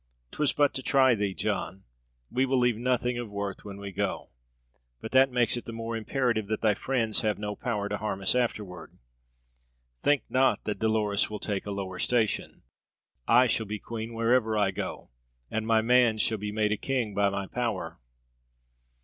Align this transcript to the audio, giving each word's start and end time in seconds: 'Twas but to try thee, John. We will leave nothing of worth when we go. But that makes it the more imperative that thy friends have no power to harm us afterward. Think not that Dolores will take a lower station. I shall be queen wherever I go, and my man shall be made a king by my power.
'Twas 0.31 0.51
but 0.51 0.73
to 0.73 0.81
try 0.81 1.13
thee, 1.13 1.31
John. 1.35 1.83
We 2.31 2.43
will 2.47 2.57
leave 2.57 2.75
nothing 2.75 3.19
of 3.19 3.29
worth 3.29 3.63
when 3.63 3.77
we 3.77 3.91
go. 3.91 4.31
But 4.99 5.11
that 5.11 5.29
makes 5.31 5.57
it 5.57 5.65
the 5.65 5.71
more 5.73 5.95
imperative 5.95 6.47
that 6.47 6.61
thy 6.61 6.73
friends 6.73 7.21
have 7.21 7.37
no 7.37 7.55
power 7.55 7.87
to 7.87 7.97
harm 7.97 8.23
us 8.23 8.33
afterward. 8.33 8.97
Think 10.01 10.23
not 10.27 10.63
that 10.63 10.79
Dolores 10.79 11.29
will 11.29 11.39
take 11.39 11.67
a 11.67 11.71
lower 11.71 11.99
station. 11.99 12.63
I 13.27 13.45
shall 13.45 13.67
be 13.67 13.77
queen 13.77 14.15
wherever 14.15 14.57
I 14.57 14.71
go, 14.71 15.11
and 15.51 15.67
my 15.67 15.81
man 15.83 16.17
shall 16.17 16.39
be 16.39 16.51
made 16.51 16.71
a 16.71 16.77
king 16.77 17.13
by 17.13 17.29
my 17.29 17.45
power. 17.45 17.99